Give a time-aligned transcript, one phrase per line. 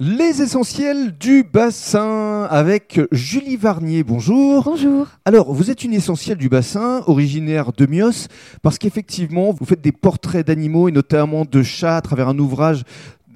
[0.00, 4.04] Les essentiels du bassin avec Julie Varnier.
[4.04, 4.62] Bonjour.
[4.62, 5.08] Bonjour.
[5.24, 8.28] Alors, vous êtes une essentielle du bassin, originaire de Mios,
[8.62, 12.84] parce qu'effectivement, vous faites des portraits d'animaux et notamment de chats à travers un ouvrage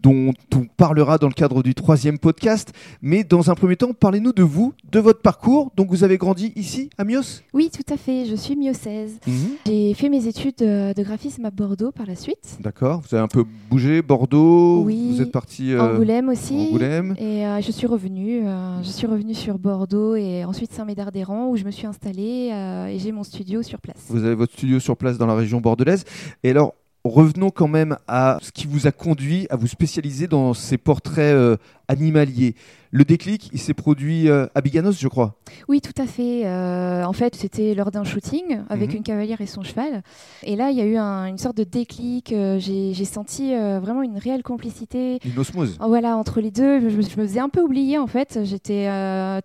[0.03, 2.73] dont on parlera dans le cadre du troisième podcast.
[3.01, 5.71] Mais dans un premier temps, parlez-nous de vous, de votre parcours.
[5.77, 8.25] Donc vous avez grandi ici, à Mios Oui, tout à fait.
[8.27, 9.19] Je suis miossaise.
[9.27, 9.35] Mhm.
[9.67, 12.59] J'ai fait mes études de, de graphisme à Bordeaux par la suite.
[12.61, 13.01] D'accord.
[13.09, 14.83] Vous avez un peu bougé, Bordeaux.
[14.85, 15.13] Oui.
[15.15, 16.69] Vous êtes parti euh, Angoulême aussi.
[16.69, 17.15] Angoulême.
[17.19, 18.47] Et euh, je suis revenue.
[18.47, 22.87] euh, je suis revenue sur Bordeaux et ensuite Saint-Médard-des-Rangs où je me suis installée euh,
[22.87, 23.97] et j'ai mon studio sur place.
[24.09, 26.05] Vous avez votre studio sur place dans la région bordelaise.
[26.43, 26.75] Et alors,
[27.05, 31.35] revenons quand même à ce qui vous a conduit à vous spécialiser dans ces portraits
[31.35, 31.57] euh,
[31.89, 32.55] animaliers.
[32.93, 35.35] Le déclic, il s'est produit euh, à Biganos, je crois.
[35.67, 36.47] Oui, tout à fait.
[36.47, 38.97] Euh, en fait, c'était lors d'un shooting avec Mhm.
[38.99, 40.03] une cavalière et son cheval.
[40.43, 42.35] Et là, il y a eu un- une sorte de déclic.
[42.59, 45.19] j'ai senti vraiment une réelle complicité.
[45.25, 45.79] Une osmose.
[45.81, 48.41] Voilà, entre les deux, je, me- je me faisais un peu oublier en fait.
[48.45, 48.87] J'étais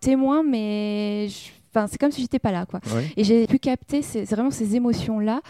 [0.02, 1.57] témoin, mais je-
[1.88, 2.80] c'est comme si j'étais pas là, quoi.
[3.16, 5.42] Et j'ai pu capter ces- vraiment ces émotions-là.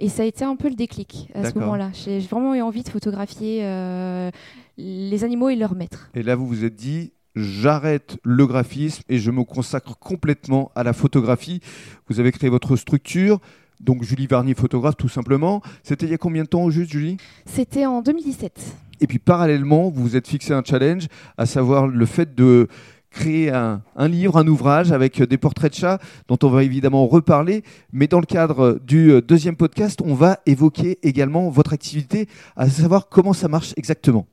[0.00, 1.90] Et ça a été un peu le déclic à ce moment-là.
[1.92, 4.30] J'ai j'ai vraiment eu envie de photographier euh,
[4.78, 6.10] les animaux et leurs maîtres.
[6.14, 10.82] Et là, vous vous êtes dit, j'arrête le graphisme et je me consacre complètement à
[10.82, 11.60] la photographie.
[12.08, 13.38] Vous avez créé votre structure.
[13.80, 15.60] Donc Julie Varnier, photographe, tout simplement.
[15.82, 17.18] C'était il y a combien de temps au juste, Julie?
[17.44, 18.58] C'était en 2017.
[19.02, 22.68] Et puis parallèlement, vous vous êtes fixé un challenge, à savoir le fait de
[23.16, 27.06] créer un, un livre, un ouvrage avec des portraits de chats dont on va évidemment
[27.06, 27.62] reparler.
[27.92, 32.68] Mais dans le cadre du euh, deuxième podcast, on va évoquer également votre activité, à
[32.68, 34.26] savoir comment ça marche exactement.